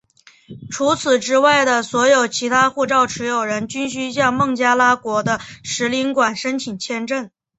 [0.71, 7.29] 除此之外的所有其他护照持有人均须向孟加拉国的使领馆申请签证。